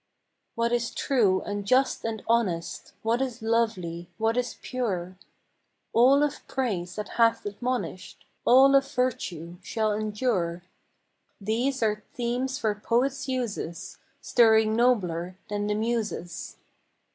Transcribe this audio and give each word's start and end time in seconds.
What 0.55 0.71
is 0.71 0.89
true 0.95 1.41
and 1.41 1.63
just 1.63 2.03
and 2.05 2.23
honest, 2.27 2.93
What 3.03 3.21
is 3.21 3.43
lovely, 3.43 4.09
what 4.17 4.35
is 4.35 4.57
pure,— 4.63 5.15
All 5.93 6.23
of 6.23 6.39
praise 6.47 6.95
that 6.95 7.07
hath 7.19 7.45
admonish'd, 7.45 8.25
All 8.43 8.73
of 8.73 8.89
virtue, 8.91 9.57
shall 9.61 9.91
endure,— 9.93 10.63
These 11.53 11.83
are 11.83 12.01
themes 12.15 12.57
for 12.57 12.73
poets' 12.73 13.27
uses, 13.27 13.99
Stirring 14.21 14.75
nobler 14.75 15.37
than 15.49 15.67
the 15.67 15.75
Muses. 15.75 16.57